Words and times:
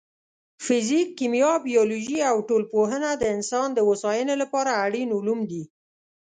فزیک، 0.65 1.07
کیمیا، 1.19 1.51
بیولوژي 1.67 2.19
او 2.31 2.37
ټولنپوهنه 2.47 3.09
د 3.15 3.23
انسان 3.35 3.67
د 3.73 3.79
هوساینې 3.87 4.35
لپاره 4.43 4.71
اړین 4.85 5.09
علوم 5.17 5.39
دي. 5.51 5.63